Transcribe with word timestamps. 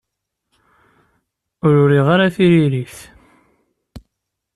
Ur 1.65 1.73
uriɣ 1.83 2.07
ara 2.13 2.33
tiririt. 2.35 2.97